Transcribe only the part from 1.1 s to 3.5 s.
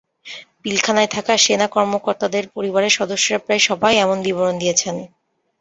থাকা সেনা কর্মকর্তাদের পরিবারের সদস্যরা